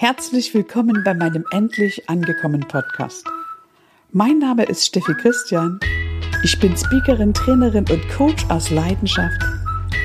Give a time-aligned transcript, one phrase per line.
[0.00, 3.22] Herzlich willkommen bei meinem endlich angekommen Podcast.
[4.12, 5.78] Mein Name ist Steffi Christian.
[6.42, 9.38] Ich bin Speakerin, Trainerin und Coach aus Leidenschaft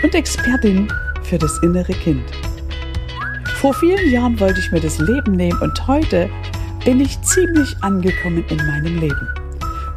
[0.04, 0.90] und Expertin
[1.24, 2.26] für das innere Kind.
[3.62, 6.30] Vor vielen Jahren wollte ich mir das Leben nehmen und heute
[6.84, 9.30] bin ich ziemlich angekommen in meinem Leben.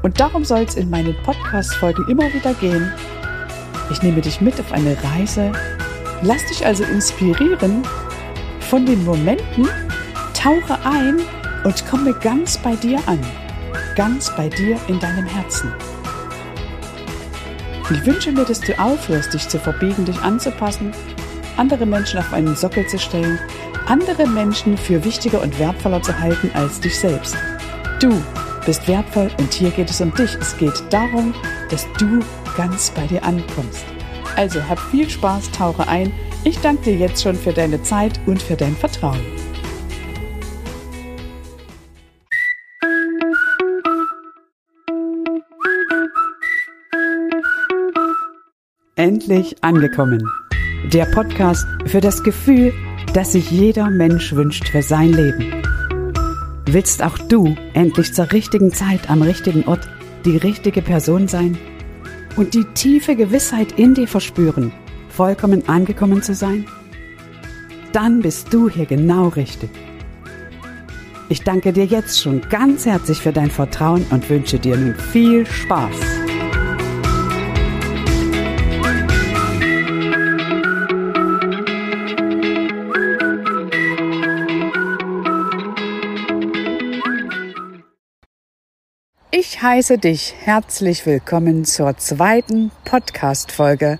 [0.04, 2.92] Und darum soll es in meinen Podcast-Folgen immer wieder gehen.
[3.90, 5.50] Ich nehme dich mit auf eine Reise,
[6.22, 7.82] lass dich also inspirieren
[8.60, 9.66] von den Momenten,
[10.38, 11.16] tauche ein
[11.64, 13.18] und komme ganz bei dir an,
[13.96, 15.72] ganz bei dir in deinem Herzen.
[17.90, 20.92] Ich wünsche mir, dass du aufhörst, dich zu verbiegen, dich anzupassen,
[21.56, 23.38] andere Menschen auf einen Sockel zu stellen,
[23.86, 27.36] andere Menschen für wichtiger und wertvoller zu halten als dich selbst.
[27.98, 28.22] Du
[28.64, 30.36] bist wertvoll und hier geht es um dich.
[30.40, 31.34] Es geht darum,
[31.70, 32.20] dass du
[32.56, 33.84] ganz bei dir ankommst.
[34.36, 36.12] Also hab viel Spaß, tauche ein.
[36.44, 39.37] Ich danke dir jetzt schon für deine Zeit und für dein Vertrauen.
[48.98, 50.22] Endlich angekommen.
[50.92, 52.74] Der Podcast für das Gefühl,
[53.14, 55.62] das sich jeder Mensch wünscht für sein Leben.
[56.66, 59.88] Willst auch du endlich zur richtigen Zeit am richtigen Ort
[60.26, 61.56] die richtige Person sein?
[62.38, 64.72] und die tiefe Gewissheit in dir verspüren,
[65.10, 66.66] vollkommen angekommen zu sein?
[67.92, 69.70] Dann bist du hier genau richtig.
[71.28, 75.44] Ich danke dir jetzt schon ganz herzlich für dein Vertrauen und wünsche dir nun viel
[75.44, 76.17] Spaß.
[89.30, 93.98] Ich heiße dich herzlich willkommen zur zweiten Podcast-Folge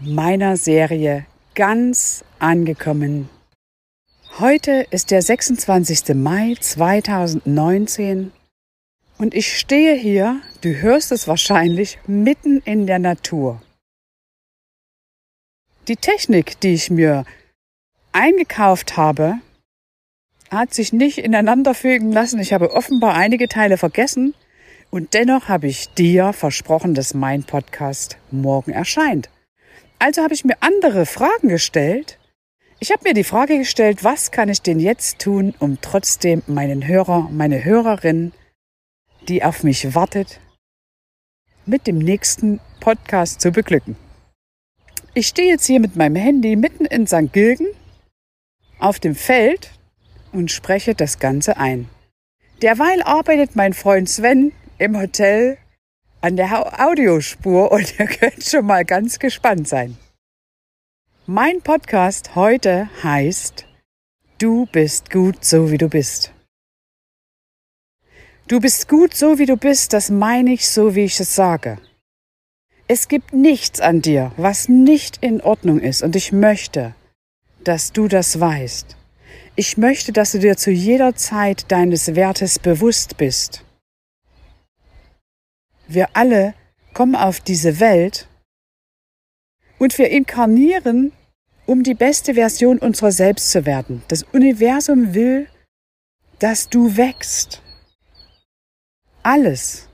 [0.00, 3.28] meiner Serie Ganz angekommen.
[4.40, 6.16] Heute ist der 26.
[6.16, 8.32] Mai 2019
[9.18, 13.62] und ich stehe hier, du hörst es wahrscheinlich, mitten in der Natur.
[15.86, 17.24] Die Technik, die ich mir
[18.10, 19.38] eingekauft habe,
[20.54, 22.40] hat sich nicht ineinander fügen lassen.
[22.40, 24.34] Ich habe offenbar einige Teile vergessen
[24.90, 29.28] und dennoch habe ich dir versprochen, dass mein Podcast morgen erscheint.
[29.98, 32.18] Also habe ich mir andere Fragen gestellt.
[32.78, 36.86] Ich habe mir die Frage gestellt, was kann ich denn jetzt tun, um trotzdem meinen
[36.86, 38.32] Hörer, meine Hörerin,
[39.28, 40.40] die auf mich wartet,
[41.66, 43.96] mit dem nächsten Podcast zu beglücken.
[45.14, 47.32] Ich stehe jetzt hier mit meinem Handy mitten in St.
[47.32, 47.68] Gilgen
[48.78, 49.70] auf dem Feld
[50.34, 51.88] und spreche das Ganze ein.
[52.60, 55.58] Derweil arbeitet mein Freund Sven im Hotel
[56.20, 59.96] an der Audiospur und ihr könnt schon mal ganz gespannt sein.
[61.26, 63.66] Mein Podcast heute heißt
[64.38, 66.32] Du bist gut so wie du bist.
[68.46, 71.78] Du bist gut so wie du bist, das meine ich so wie ich es sage.
[72.88, 76.94] Es gibt nichts an dir, was nicht in Ordnung ist und ich möchte,
[77.62, 78.96] dass du das weißt.
[79.56, 83.64] Ich möchte, dass du dir zu jeder Zeit deines Wertes bewusst bist.
[85.86, 86.54] Wir alle
[86.92, 88.28] kommen auf diese Welt
[89.78, 91.12] und wir inkarnieren,
[91.66, 94.02] um die beste Version unserer selbst zu werden.
[94.08, 95.48] Das Universum will,
[96.40, 97.62] dass du wächst.
[99.22, 99.88] Alles,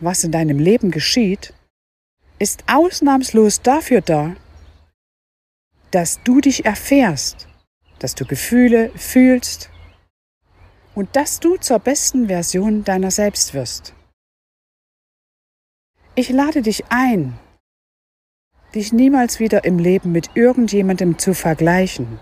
[0.00, 1.54] was in deinem Leben geschieht,
[2.40, 4.34] ist ausnahmslos dafür da,
[5.92, 7.46] dass du dich erfährst,
[7.98, 9.70] dass du Gefühle fühlst
[10.94, 13.94] und dass du zur besten Version deiner selbst wirst.
[16.14, 17.38] Ich lade dich ein,
[18.74, 22.18] dich niemals wieder im Leben mit irgendjemandem zu vergleichen.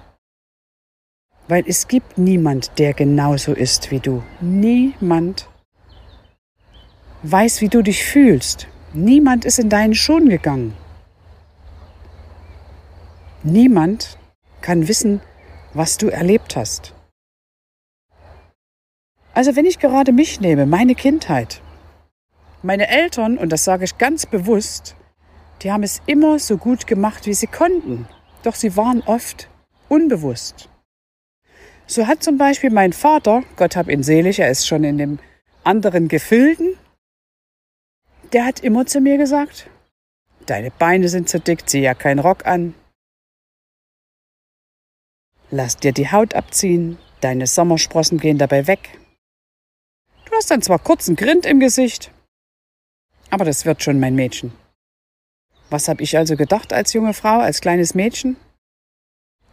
[1.47, 4.23] Weil es gibt niemand, der genauso ist wie du.
[4.41, 5.49] Niemand
[7.23, 8.67] weiß, wie du dich fühlst.
[8.93, 10.75] Niemand ist in deinen Schuhen gegangen.
[13.43, 14.19] Niemand
[14.61, 15.21] kann wissen,
[15.75, 16.95] was du erlebt hast.
[19.35, 21.61] Also wenn ich gerade mich nehme, meine Kindheit,
[22.63, 24.97] meine Eltern, und das sage ich ganz bewusst,
[25.63, 28.09] die haben es immer so gut gemacht, wie sie konnten.
[28.43, 29.49] Doch sie waren oft
[29.89, 30.69] unbewusst.
[31.87, 35.19] So hat zum Beispiel mein Vater, Gott hab ihn selig, er ist schon in dem
[35.65, 36.75] anderen Gefilden,
[38.33, 39.69] der hat immer zu mir gesagt,
[40.47, 42.75] deine Beine sind zu dick, zieh ja keinen Rock an.
[45.57, 48.99] Lass dir die Haut abziehen, deine Sommersprossen gehen dabei weg.
[50.25, 52.11] Du hast dann zwar kurzen Grind im Gesicht,
[53.31, 54.53] aber das wird schon mein Mädchen.
[55.71, 58.37] Was habe ich also gedacht als junge Frau, als kleines Mädchen?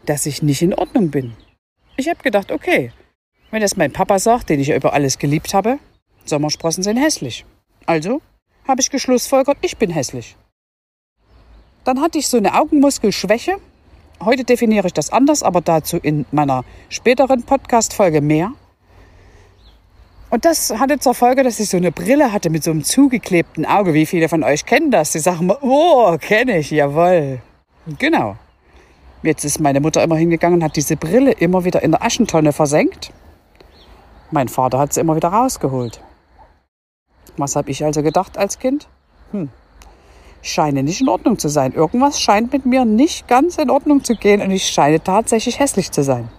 [0.08, 1.38] Dass ich nicht in Ordnung bin.
[1.98, 2.92] Ich habe gedacht, okay,
[3.52, 5.78] wenn das mein Papa sagt, den ich über alles geliebt habe,
[6.26, 7.46] Sommersprossen sind hässlich.
[7.86, 8.24] Also
[8.68, 10.36] habe ich geschlussfolgert, ich bin hässlich.
[11.84, 13.60] Dann hatte ich so eine Augenmuskelschwäche.
[14.24, 18.52] Heute definiere ich das anders, aber dazu in meiner späteren Podcast-Folge mehr.
[20.30, 23.66] Und das hatte zur Folge, dass ich so eine Brille hatte mit so einem zugeklebten
[23.66, 23.96] Auge.
[23.96, 25.12] Wie viele von euch kennen das?
[25.12, 27.42] Die sagen mal, oh, kenne ich, jawoll.
[27.98, 28.36] Genau.
[29.24, 32.54] Jetzt ist meine Mutter immer hingegangen und hat diese Brille immer wieder in der Aschentonne
[32.54, 33.12] versenkt.
[34.30, 36.00] Mein Vater hat sie immer wieder rausgeholt.
[37.38, 38.88] Was habe ich also gedacht als Kind?
[39.32, 39.50] Hm,
[40.42, 41.74] scheine nicht in Ordnung zu sein.
[41.74, 45.92] Irgendwas scheint mit mir nicht ganz in Ordnung zu gehen und ich scheine tatsächlich hässlich
[45.92, 46.30] zu sein.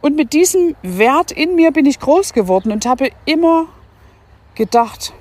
[0.00, 3.66] Und mit diesem Wert in mir bin ich groß geworden und habe immer
[4.54, 5.12] gedacht,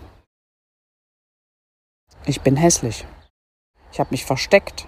[2.25, 3.06] ich bin hässlich.
[3.92, 4.86] Ich habe mich versteckt.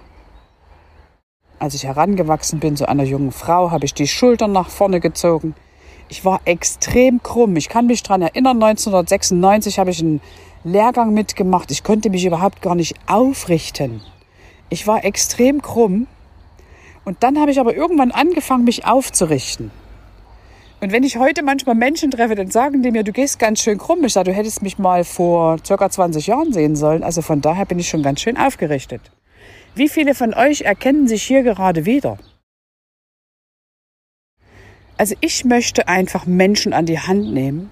[1.58, 5.54] Als ich herangewachsen bin zu einer jungen Frau, habe ich die Schultern nach vorne gezogen.
[6.08, 7.56] Ich war extrem krumm.
[7.56, 10.20] Ich kann mich daran erinnern, 1996 habe ich einen
[10.64, 11.70] Lehrgang mitgemacht.
[11.70, 14.00] Ich konnte mich überhaupt gar nicht aufrichten.
[14.68, 16.06] Ich war extrem krumm.
[17.04, 19.72] Und dann habe ich aber irgendwann angefangen, mich aufzurichten.
[20.80, 23.78] Und wenn ich heute manchmal Menschen treffe, dann sagen die mir, du gehst ganz schön
[23.78, 24.04] krumm.
[24.04, 27.02] Ich sage, du hättest mich mal vor circa 20 Jahren sehen sollen.
[27.02, 29.00] Also von daher bin ich schon ganz schön aufgerichtet.
[29.74, 32.18] Wie viele von euch erkennen sich hier gerade wieder?
[34.96, 37.70] Also ich möchte einfach Menschen an die Hand nehmen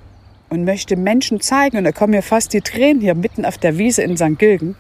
[0.51, 3.79] und möchte Menschen zeigen, und da kommen mir fast die Tränen hier mitten auf der
[3.79, 4.39] Wiese in St.
[4.39, 4.77] Gilgen.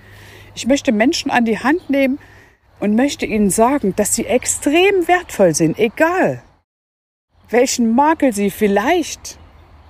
[0.54, 2.18] Ich möchte Menschen an die Hand nehmen
[2.80, 6.42] und möchte ihnen sagen, dass sie extrem wertvoll sind, egal
[7.50, 9.38] welchen Makel sie vielleicht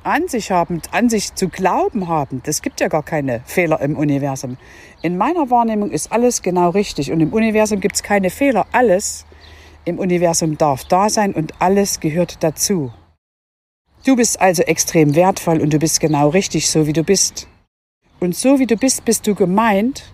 [0.03, 2.41] an sich haben, an sich zu glauben haben.
[2.44, 4.56] Das gibt ja gar keine Fehler im Universum.
[5.03, 8.67] In meiner Wahrnehmung ist alles genau richtig und im Universum gibt es keine Fehler.
[8.73, 9.27] Alles
[9.85, 12.93] im Universum darf da sein und alles gehört dazu.
[14.05, 17.47] Du bist also extrem wertvoll und du bist genau richtig, so wie du bist.
[18.19, 20.05] Und so wie du bist, bist du gemeint.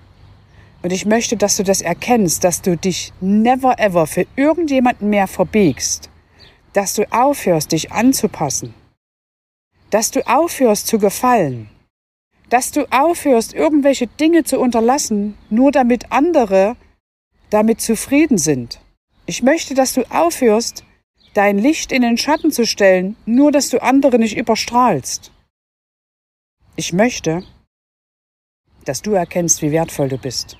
[0.82, 5.26] Und ich möchte, dass du das erkennst, dass du dich never ever für irgendjemanden mehr
[5.26, 6.10] verbiegst
[6.76, 8.74] dass du aufhörst, dich anzupassen,
[9.88, 11.70] dass du aufhörst zu gefallen,
[12.50, 16.76] dass du aufhörst, irgendwelche Dinge zu unterlassen, nur damit andere
[17.48, 18.78] damit zufrieden sind.
[19.24, 20.84] Ich möchte, dass du aufhörst,
[21.36, 25.32] dein Licht in den Schatten zu stellen, nur dass du andere nicht überstrahlst.
[26.76, 27.44] Ich möchte,
[28.84, 30.56] dass du erkennst, wie wertvoll du bist.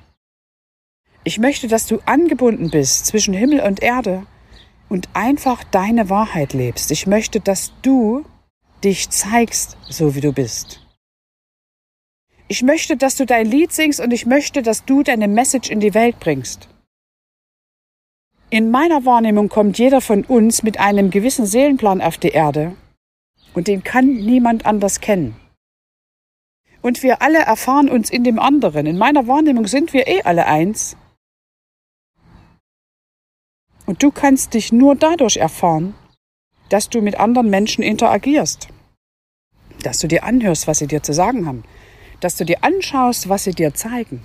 [1.24, 4.26] Ich möchte, dass du angebunden bist zwischen Himmel und Erde
[4.88, 6.90] und einfach deine Wahrheit lebst.
[6.90, 8.24] Ich möchte, dass du
[8.84, 10.82] dich zeigst, so wie du bist.
[12.48, 15.80] Ich möchte, dass du dein Lied singst und ich möchte, dass du deine Message in
[15.80, 16.68] die Welt bringst.
[18.48, 22.76] In meiner Wahrnehmung kommt jeder von uns mit einem gewissen Seelenplan auf die Erde
[23.54, 25.34] und den kann niemand anders kennen.
[26.80, 28.86] Und wir alle erfahren uns in dem anderen.
[28.86, 30.96] In meiner Wahrnehmung sind wir eh alle eins.
[33.84, 35.94] Und du kannst dich nur dadurch erfahren,
[36.68, 38.68] dass du mit anderen Menschen interagierst,
[39.82, 41.64] dass du dir anhörst, was sie dir zu sagen haben,
[42.20, 44.22] dass du dir anschaust, was sie dir zeigen.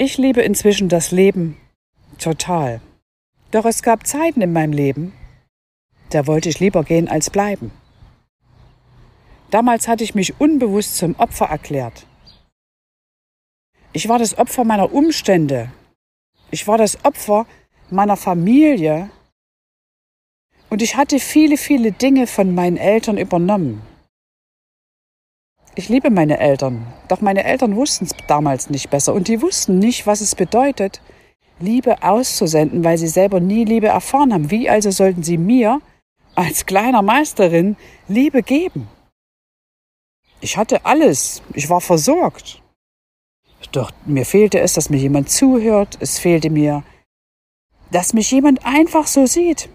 [0.00, 1.56] Ich liebe inzwischen das Leben
[2.20, 2.80] total.
[3.50, 5.12] Doch es gab Zeiten in meinem Leben,
[6.10, 7.72] da wollte ich lieber gehen als bleiben.
[9.50, 12.06] Damals hatte ich mich unbewusst zum Opfer erklärt.
[13.92, 15.72] Ich war das Opfer meiner Umstände,
[16.52, 17.44] ich war das Opfer
[17.90, 19.10] meiner Familie
[20.70, 23.82] und ich hatte viele, viele Dinge von meinen Eltern übernommen.
[25.78, 29.78] Ich liebe meine Eltern, doch meine Eltern wussten es damals nicht besser und die wussten
[29.78, 31.00] nicht, was es bedeutet,
[31.60, 34.50] Liebe auszusenden, weil sie selber nie Liebe erfahren haben.
[34.50, 35.80] Wie also sollten sie mir
[36.34, 37.76] als kleiner Meisterin
[38.08, 38.88] Liebe geben?
[40.40, 42.60] Ich hatte alles, ich war versorgt.
[43.70, 46.82] Doch mir fehlte es, dass mir jemand zuhört, es fehlte mir,
[47.92, 49.68] dass mich jemand einfach so sieht,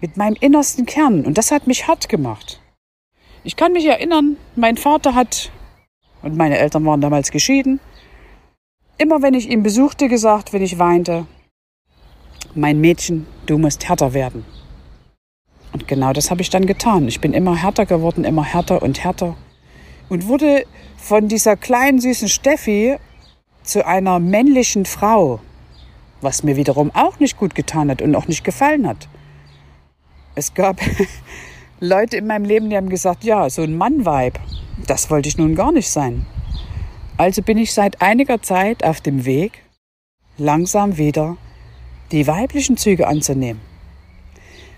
[0.00, 1.26] mit meinem innersten Kern.
[1.26, 2.60] Und das hat mich hart gemacht.
[3.42, 5.50] Ich kann mich erinnern, mein Vater hat,
[6.22, 7.80] und meine Eltern waren damals geschieden,
[8.98, 11.26] immer wenn ich ihn besuchte, gesagt, wenn ich weinte,
[12.54, 14.44] mein Mädchen, du musst härter werden.
[15.72, 17.08] Und genau das habe ich dann getan.
[17.08, 19.36] Ich bin immer härter geworden, immer härter und härter
[20.10, 20.66] und wurde
[20.98, 22.96] von dieser kleinen süßen Steffi
[23.62, 25.40] zu einer männlichen Frau,
[26.20, 29.08] was mir wiederum auch nicht gut getan hat und auch nicht gefallen hat.
[30.34, 30.80] Es gab
[31.82, 34.38] Leute in meinem Leben, die haben gesagt, ja, so ein Mann-Vibe,
[34.86, 36.26] das wollte ich nun gar nicht sein.
[37.16, 39.64] Also bin ich seit einiger Zeit auf dem Weg,
[40.36, 41.38] langsam wieder
[42.12, 43.62] die weiblichen Züge anzunehmen.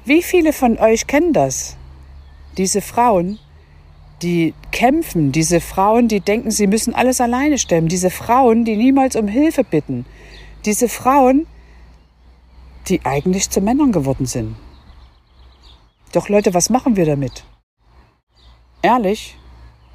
[0.04, 1.76] Wie viele von euch kennen das?
[2.56, 3.40] Diese Frauen,
[4.22, 9.16] die kämpfen, diese Frauen, die denken, sie müssen alles alleine stemmen, diese Frauen, die niemals
[9.16, 10.06] um Hilfe bitten,
[10.64, 11.48] diese Frauen,
[12.86, 14.54] die eigentlich zu Männern geworden sind.
[16.12, 17.44] Doch Leute, was machen wir damit?
[18.82, 19.36] Ehrlich,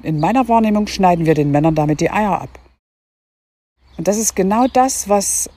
[0.02, 2.58] in meiner Wahrnehmung schneiden wir den Männern damit die Eier ab.
[3.96, 5.48] Und das ist genau das, was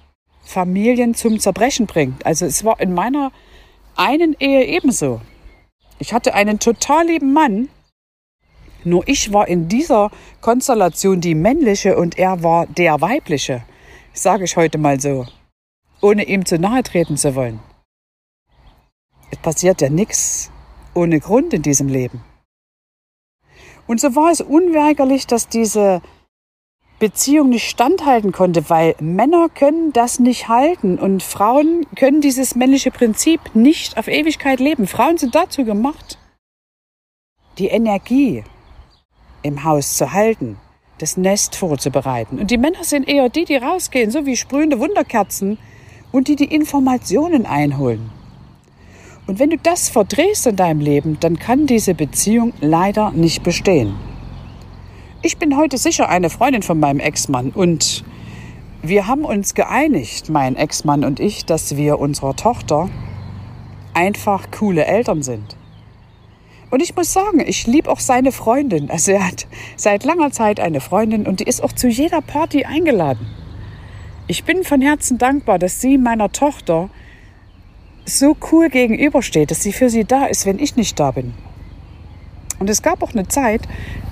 [0.43, 2.25] Familien zum Zerbrechen bringt.
[2.25, 3.31] Also es war in meiner
[3.95, 5.21] einen Ehe ebenso.
[5.99, 7.69] Ich hatte einen total lieben Mann,
[8.83, 10.09] nur ich war in dieser
[10.41, 13.63] Konstellation die männliche und er war der weibliche,
[14.13, 15.27] sage ich heute mal so,
[16.01, 17.59] ohne ihm zu nahe treten zu wollen.
[19.31, 20.51] Es passiert ja nichts
[20.93, 22.23] ohne Grund in diesem Leben.
[23.87, 26.01] Und so war es unweigerlich, dass diese
[26.99, 32.91] Beziehung nicht standhalten konnte, weil Männer können das nicht halten und Frauen können dieses männliche
[32.91, 34.85] Prinzip nicht auf Ewigkeit leben.
[34.85, 36.19] Frauen sind dazu gemacht,
[37.57, 38.43] die Energie
[39.41, 40.57] im Haus zu halten,
[40.99, 42.37] das Nest vorzubereiten.
[42.37, 45.57] Und die Männer sind eher die, die rausgehen, so wie sprühende Wunderkerzen
[46.11, 48.20] und die die Informationen einholen.
[49.31, 53.95] Und wenn du das verdrehst in deinem Leben, dann kann diese Beziehung leider nicht bestehen.
[55.21, 58.03] Ich bin heute sicher eine Freundin von meinem Ex-Mann und
[58.81, 62.89] wir haben uns geeinigt, mein Ex-Mann und ich, dass wir unserer Tochter
[63.93, 65.55] einfach coole Eltern sind.
[66.69, 68.91] Und ich muss sagen, ich liebe auch seine Freundin.
[68.91, 69.47] Also er hat
[69.77, 73.27] seit langer Zeit eine Freundin und die ist auch zu jeder Party eingeladen.
[74.27, 76.89] Ich bin von Herzen dankbar, dass sie meiner Tochter
[78.05, 81.33] so cool gegenübersteht, dass sie für sie da ist, wenn ich nicht da bin.
[82.59, 83.61] Und es gab auch eine Zeit,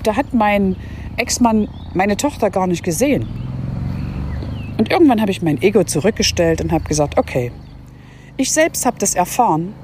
[0.02, 0.76] da hat mein
[1.16, 3.28] Ex-Mann meine Tochter gar nicht gesehen.
[4.78, 7.52] Und irgendwann habe ich mein Ego zurückgestellt und habe gesagt, okay,
[8.36, 9.74] ich selbst habe das erfahren,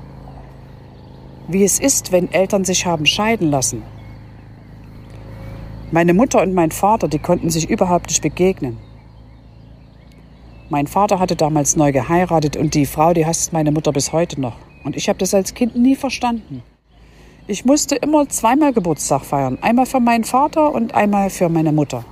[1.48, 3.82] wie es ist, wenn Eltern sich haben scheiden lassen.
[5.92, 8.78] Meine Mutter und mein Vater, die konnten sich überhaupt nicht begegnen.
[10.68, 14.40] Mein Vater hatte damals neu geheiratet und die Frau, die hasst meine Mutter bis heute
[14.40, 14.56] noch.
[14.82, 16.62] Und ich habe das als Kind nie verstanden.
[17.46, 19.58] Ich musste immer zweimal Geburtstag feiern.
[19.62, 22.04] Einmal für meinen Vater und einmal für meine Mutter.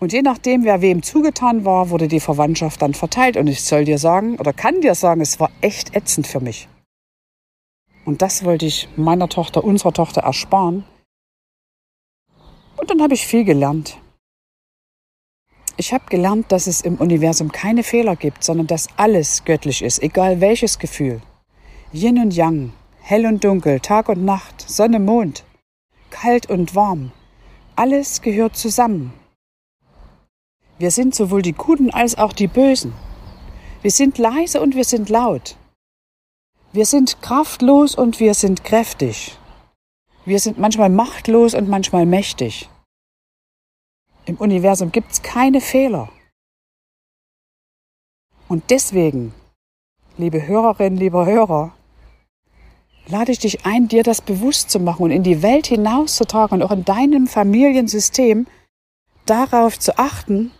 [0.00, 3.36] Und je nachdem, wer wem zugetan war, wurde die Verwandtschaft dann verteilt.
[3.36, 6.66] Und ich soll dir sagen, oder kann dir sagen, es war echt ätzend für mich.
[8.06, 10.84] Und das wollte ich meiner Tochter, unserer Tochter ersparen.
[12.78, 13.98] Und dann habe ich viel gelernt.
[15.80, 20.02] Ich habe gelernt, dass es im Universum keine Fehler gibt, sondern dass alles göttlich ist,
[20.02, 21.22] egal welches Gefühl.
[21.92, 25.44] Yin und Yang, hell und dunkel, Tag und Nacht, Sonne, Mond,
[26.10, 27.12] kalt und warm,
[27.76, 29.12] alles gehört zusammen.
[30.80, 32.92] Wir sind sowohl die Guten als auch die Bösen.
[33.80, 35.56] Wir sind leise und wir sind laut.
[36.72, 39.38] Wir sind kraftlos und wir sind kräftig.
[40.24, 42.68] Wir sind manchmal machtlos und manchmal mächtig.
[44.28, 46.10] Im Universum gibt es keine Fehler.
[48.46, 49.32] Und deswegen,
[50.18, 51.74] liebe Hörerinnen, lieber Hörer,
[53.06, 56.62] lade ich dich ein, dir das bewusst zu machen und in die Welt hinauszutragen und
[56.62, 58.46] auch in deinem Familiensystem
[59.24, 60.52] darauf zu achten,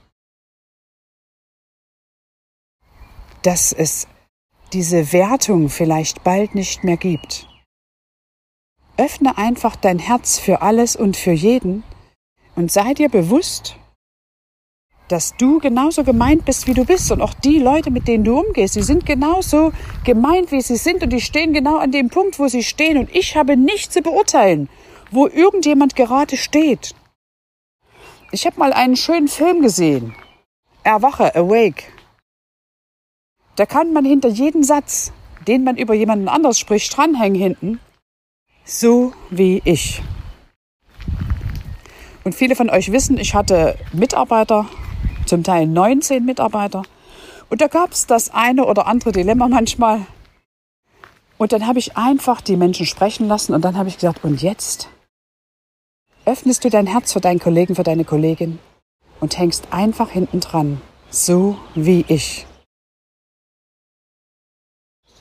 [3.42, 4.08] dass es
[4.72, 7.46] diese Wertung vielleicht bald nicht mehr gibt.
[8.96, 11.84] Öffne einfach dein Herz für alles und für jeden
[12.58, 13.76] und sei dir bewusst,
[15.06, 17.12] dass du genauso gemeint bist, wie du bist.
[17.12, 19.70] Und auch die Leute, mit denen du umgehst, die sind genauso
[20.04, 21.04] gemeint, wie sie sind.
[21.04, 22.98] Und die stehen genau an dem Punkt, wo sie stehen.
[22.98, 24.68] Und ich habe nichts zu beurteilen,
[25.12, 26.96] wo irgendjemand gerade steht.
[28.32, 30.16] Ich habe mal einen schönen Film gesehen.
[30.82, 31.84] Erwache, Awake.
[33.54, 35.12] Da kann man hinter jedem Satz,
[35.46, 37.80] den man über jemanden anders spricht, dranhängen hinten.
[38.64, 40.02] So wie ich.
[42.28, 44.66] Und viele von euch wissen, ich hatte Mitarbeiter
[45.24, 46.82] zum Teil 19 Mitarbeiter.
[47.48, 50.04] Und da gab es das eine oder andere Dilemma manchmal.
[51.38, 54.42] Und dann habe ich einfach die Menschen sprechen lassen und dann habe ich gesagt, und
[54.42, 54.90] jetzt
[56.26, 58.58] öffnest du dein Herz für deinen Kollegen, für deine Kollegin
[59.20, 62.46] und hängst einfach hinten dran, so wie ich.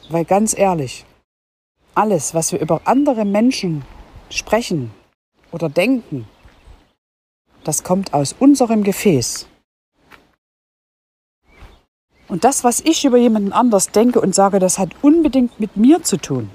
[0.09, 1.05] Weil ganz ehrlich,
[1.95, 3.85] alles, was wir über andere Menschen
[4.29, 4.91] sprechen
[5.53, 6.27] oder denken,
[7.67, 9.45] das kommt aus unserem Gefäß.
[12.29, 16.01] Und das, was ich über jemanden anders denke und sage, das hat unbedingt mit mir
[16.01, 16.49] zu tun.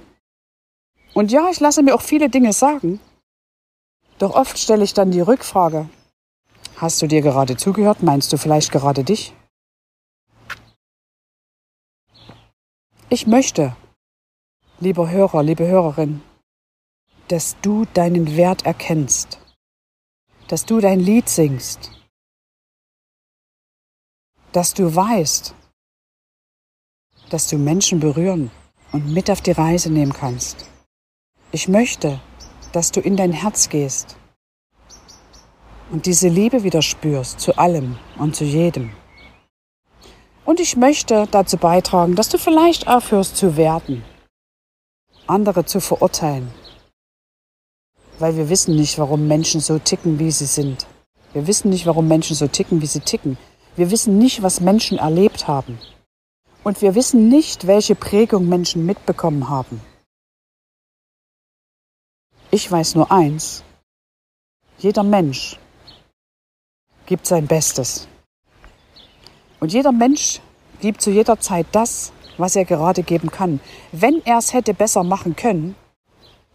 [1.12, 2.98] Und ja, ich lasse mir auch viele Dinge sagen.
[4.18, 5.88] Doch oft stelle ich dann die Rückfrage,
[6.76, 8.02] hast du dir gerade zugehört?
[8.02, 9.34] Meinst du vielleicht gerade dich?
[13.10, 13.76] Ich möchte,
[14.80, 16.22] lieber Hörer, liebe Hörerin,
[17.28, 19.41] dass du deinen Wert erkennst,
[20.52, 21.90] dass du dein Lied singst,
[24.52, 25.54] dass du weißt,
[27.30, 28.50] dass du Menschen berühren
[28.92, 30.66] und mit auf die Reise nehmen kannst.
[31.52, 32.20] Ich möchte,
[32.72, 34.18] dass du in dein Herz gehst
[35.90, 38.92] und diese Liebe wieder spürst zu allem und zu jedem.
[40.44, 44.04] Und ich möchte dazu beitragen, dass du vielleicht aufhörst zu werten,
[45.26, 46.52] andere zu verurteilen,
[48.18, 50.86] weil wir wissen nicht, warum Menschen so ticken, wie sie sind.
[51.32, 53.38] Wir wissen nicht, warum Menschen so ticken, wie sie ticken.
[53.76, 55.78] Wir wissen nicht, was Menschen erlebt haben.
[56.62, 59.80] Und wir wissen nicht, welche Prägung Menschen mitbekommen haben.
[62.50, 63.64] Ich weiß nur eins.
[64.78, 65.58] Jeder Mensch
[67.06, 68.08] gibt sein Bestes.
[69.58, 70.40] Und jeder Mensch
[70.80, 73.60] gibt zu jeder Zeit das, was er gerade geben kann.
[73.92, 75.74] Wenn er es hätte besser machen können,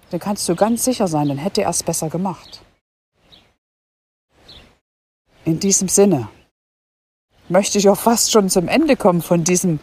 [0.10, 2.62] dann kannst du ganz sicher sein, dann hätte er es besser gemacht.
[5.46, 6.30] In diesem Sinne
[7.50, 9.80] möchte ich auch fast schon zum Ende kommen von diesem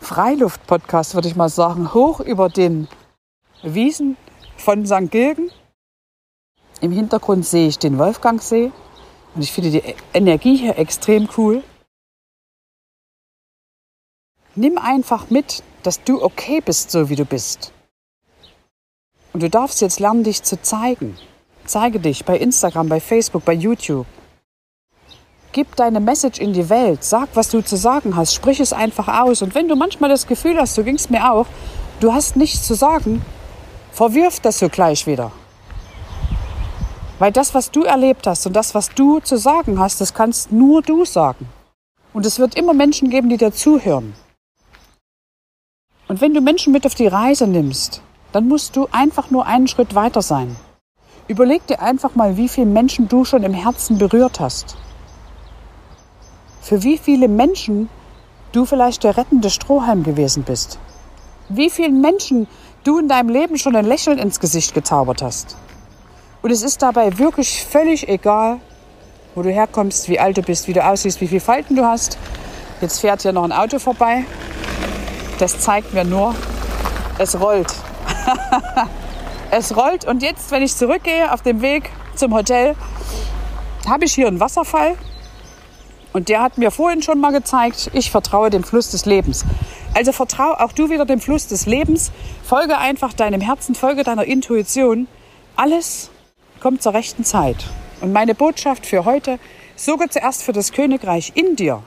[0.00, 2.88] Freiluft-Podcast, würde ich mal sagen, hoch über den
[3.62, 4.16] Wiesen
[4.56, 5.10] von St.
[5.10, 5.50] Gilgen.
[6.80, 8.72] Im Hintergrund sehe ich den Wolfgangsee
[9.34, 11.62] und ich finde die Energie hier extrem cool.
[14.54, 17.72] Nimm einfach mit, dass du okay bist, so wie du bist.
[19.32, 21.16] Und du darfst jetzt lernen, dich zu zeigen.
[21.64, 24.06] Zeige dich bei Instagram, bei Facebook, bei YouTube.
[25.52, 27.04] Gib deine Message in die Welt.
[27.04, 28.34] Sag, was du zu sagen hast.
[28.34, 29.42] Sprich es einfach aus.
[29.42, 31.46] Und wenn du manchmal das Gefühl hast, so ging es mir auch,
[32.00, 33.24] du hast nichts zu sagen,
[33.92, 35.32] verwirf das so gleich wieder.
[37.18, 40.50] Weil das, was du erlebt hast und das, was du zu sagen hast, das kannst
[40.52, 41.48] nur du sagen.
[42.12, 44.14] Und es wird immer Menschen geben, die dir zuhören.
[46.08, 49.68] Und wenn du Menschen mit auf die Reise nimmst, dann musst du einfach nur einen
[49.68, 50.56] Schritt weiter sein.
[51.28, 54.76] Überleg dir einfach mal, wie viele Menschen du schon im Herzen berührt hast.
[56.60, 57.88] Für wie viele Menschen
[58.52, 60.78] du vielleicht der rettende Strohhalm gewesen bist.
[61.48, 62.48] Wie vielen Menschen
[62.84, 65.56] du in deinem Leben schon ein Lächeln ins Gesicht gezaubert hast.
[66.42, 68.58] Und es ist dabei wirklich völlig egal,
[69.34, 72.18] wo du herkommst, wie alt du bist, wie du aussiehst, wie viele Falten du hast.
[72.80, 74.24] Jetzt fährt hier noch ein Auto vorbei.
[75.38, 76.34] Das zeigt mir nur,
[77.18, 77.72] es rollt.
[79.50, 82.74] es rollt und jetzt, wenn ich zurückgehe auf dem Weg zum Hotel,
[83.88, 84.96] habe ich hier einen Wasserfall.
[86.12, 89.44] Und der hat mir vorhin schon mal gezeigt, ich vertraue dem Fluss des Lebens.
[89.94, 92.10] Also vertraue auch du wieder dem Fluss des Lebens.
[92.42, 95.06] Folge einfach deinem Herzen, folge deiner Intuition.
[95.56, 96.10] Alles
[96.60, 97.64] kommt zur rechten Zeit.
[98.00, 99.38] Und meine Botschaft für heute,
[99.76, 101.82] sorge zuerst für das Königreich in dir.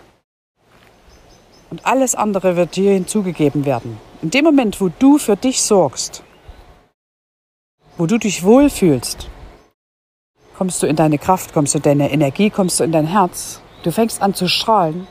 [1.70, 3.98] Und alles andere wird dir hinzugegeben werden.
[4.22, 6.24] In dem Moment, wo du für dich sorgst,
[7.98, 9.30] wo du dich wohlfühlst,
[10.58, 13.62] kommst du in deine Kraft, kommst du in deine Energie, kommst du in dein Herz.
[13.84, 15.08] Du fängst an zu strahlen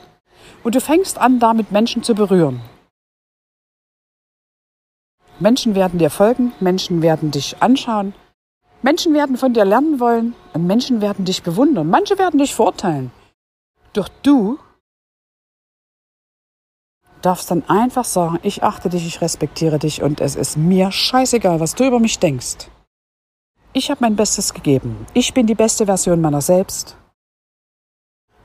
[0.63, 2.61] und du fängst an, damit Menschen zu berühren.
[5.39, 8.13] Menschen werden dir folgen, Menschen werden dich anschauen,
[8.81, 11.89] Menschen werden von dir lernen wollen und Menschen werden dich bewundern.
[11.89, 13.11] Manche werden dich verurteilen.
[13.93, 14.59] Doch du
[17.21, 21.59] darfst dann einfach sagen, ich achte dich, ich respektiere dich und es ist mir scheißegal,
[21.59, 22.67] was du über mich denkst.
[23.73, 25.05] Ich habe mein Bestes gegeben.
[25.13, 26.95] Ich bin die beste Version meiner selbst.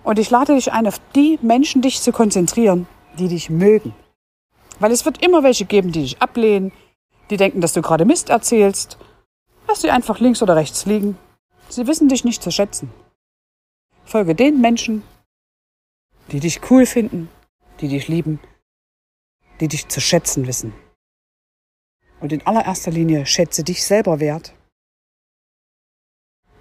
[0.02, 2.86] Und ich lade dich ein, auf die Menschen dich zu konzentrieren,
[3.18, 3.94] die dich mögen.
[4.80, 6.72] Weil es wird immer welche geben, die dich ablehnen,
[7.30, 8.96] die denken, dass du gerade Mist erzählst.
[9.66, 11.18] Lass sie einfach links oder rechts liegen.
[11.68, 12.90] Sie wissen dich nicht zu schätzen.
[14.04, 15.02] Folge den Menschen,
[16.32, 17.28] die dich cool finden,
[17.80, 18.40] die dich lieben
[19.60, 20.72] die dich zu schätzen wissen.
[22.20, 24.54] Und in allererster Linie schätze dich selber wert.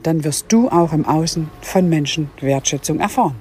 [0.03, 3.35] Dann wirst du auch im Außen von Menschen Wertschätzung erfahren.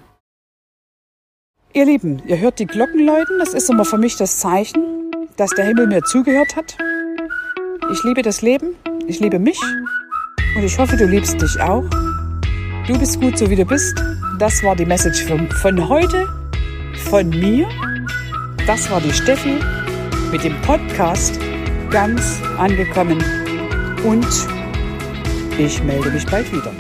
[1.73, 3.39] Ihr Lieben, ihr hört die Glocken läuten.
[3.39, 6.77] Das ist immer für mich das Zeichen, dass der Himmel mir zugehört hat.
[7.93, 8.75] Ich liebe das Leben,
[9.07, 9.61] ich liebe mich
[10.57, 11.85] und ich hoffe, du liebst dich auch.
[12.87, 13.95] Du bist gut, so wie du bist.
[14.39, 16.27] Das war die Message von, von heute,
[17.11, 17.69] von mir.
[18.67, 19.61] Das war die Steffi
[20.33, 21.39] mit dem Podcast
[21.91, 23.23] ganz angekommen
[24.05, 24.56] und
[25.59, 26.73] ich melde mich bald wieder.